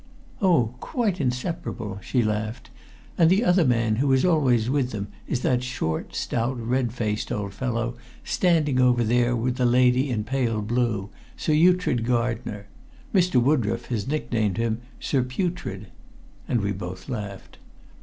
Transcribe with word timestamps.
"Oh, 0.41 0.73
quite 0.79 1.21
inseparable!" 1.21 1.99
she 2.01 2.23
laughed. 2.23 2.71
"And 3.19 3.29
the 3.29 3.43
other 3.43 3.63
man 3.63 3.97
who 3.97 4.11
is 4.13 4.25
always 4.25 4.67
with 4.67 4.89
them 4.89 5.09
is 5.27 5.41
that 5.41 5.61
short, 5.63 6.15
stout, 6.15 6.59
red 6.59 6.91
faced 6.91 7.31
old 7.31 7.53
fellow 7.53 7.95
standing 8.23 8.79
over 8.79 9.03
there 9.03 9.35
with 9.35 9.57
the 9.57 9.65
lady 9.67 10.09
in 10.09 10.23
pale 10.23 10.63
blue, 10.63 11.11
Sir 11.37 11.53
Ughtred 11.53 12.03
Gardner. 12.03 12.65
Mr. 13.13 13.39
Woodroffe 13.39 13.89
has 13.89 14.07
nicknamed 14.07 14.57
him 14.57 14.81
'Sir 14.99 15.21
Putrid.'" 15.21 15.89
And 16.47 16.61
we 16.61 16.71
both 16.71 17.07
laughed. 17.07 17.59